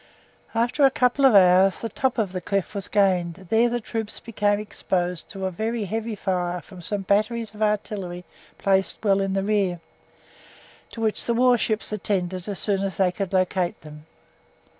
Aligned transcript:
After 0.55 0.83
a 0.83 0.89
couple 0.89 1.25
of 1.27 1.35
hours 1.35 1.79
the 1.81 1.87
top 1.87 2.17
of 2.17 2.31
the 2.31 2.41
cliff 2.41 2.73
was 2.73 2.87
gained; 2.87 3.45
there 3.51 3.69
the 3.69 3.79
troops 3.79 4.19
became 4.19 4.57
exposed 4.59 5.29
to 5.29 5.45
a 5.45 5.51
very 5.51 5.85
heavy 5.85 6.15
fire 6.15 6.59
from 6.59 6.81
some 6.81 7.01
batteries 7.03 7.53
of 7.53 7.61
artillery 7.61 8.25
placed 8.57 9.05
well 9.05 9.21
in 9.21 9.33
the 9.33 9.43
rear, 9.43 9.79
to 10.89 11.01
which 11.01 11.27
the 11.27 11.35
warships 11.35 11.91
attended 11.93 12.49
as 12.49 12.57
soon 12.57 12.81
as 12.81 12.97
they 12.97 13.11
could 13.11 13.31
locate 13.31 13.79
them. 13.81 14.07